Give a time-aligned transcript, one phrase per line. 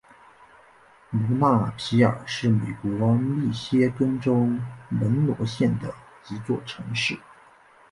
[1.11, 4.47] 卢纳皮尔是美国密歇根州
[4.89, 5.93] 门罗县的
[6.29, 7.19] 一座城市。